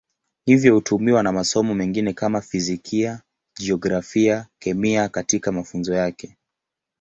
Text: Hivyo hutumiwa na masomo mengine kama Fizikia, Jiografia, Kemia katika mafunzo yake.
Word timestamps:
Hivyo 0.45 0.73
hutumiwa 0.75 1.23
na 1.23 1.31
masomo 1.31 1.73
mengine 1.75 2.13
kama 2.13 2.41
Fizikia, 2.41 3.21
Jiografia, 3.59 4.47
Kemia 4.59 5.09
katika 5.09 5.51
mafunzo 5.51 5.93
yake. 5.95 6.37